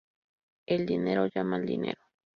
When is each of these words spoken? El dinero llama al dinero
El 0.65 0.87
dinero 0.87 1.27
llama 1.27 1.57
al 1.57 1.67
dinero 1.67 2.01